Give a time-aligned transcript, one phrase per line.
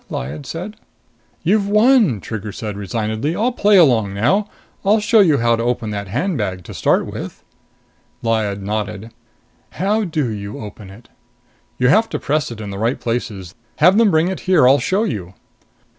[0.09, 0.77] Lyad said.
[1.43, 3.35] "You've won," Trigger said resignedly.
[3.35, 4.47] "I'll play along now.
[4.83, 7.43] I'll show you how to open that handbag, to start with."
[8.23, 9.11] Lyad nodded.
[9.73, 11.09] "How do you open it?"
[11.77, 13.53] "You have to press it in the right places.
[13.75, 14.67] Have them bring it here.
[14.67, 15.35] I'll show you."